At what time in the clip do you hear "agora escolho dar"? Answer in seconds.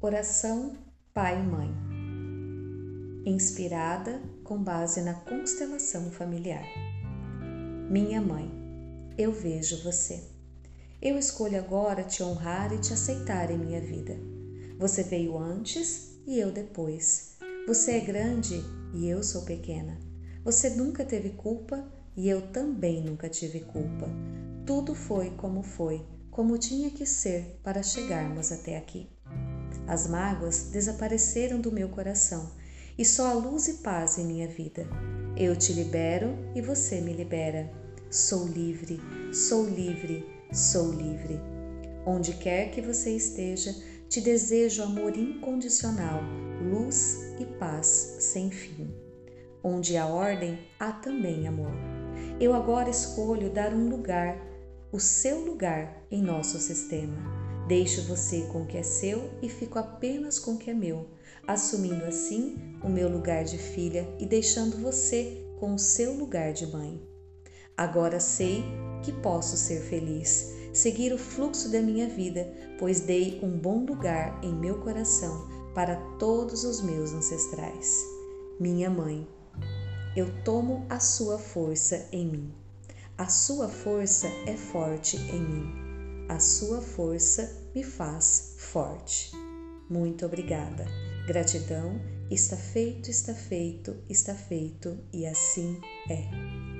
52.52-53.72